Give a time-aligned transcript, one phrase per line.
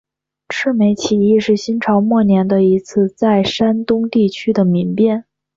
[0.49, 5.25] 赤眉起义是新朝末年的一次在山东地区的民变。